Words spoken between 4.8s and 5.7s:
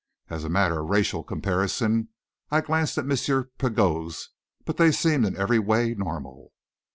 seemed in every